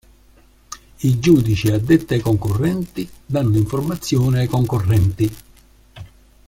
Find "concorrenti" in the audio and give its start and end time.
2.21-3.07, 4.47-5.31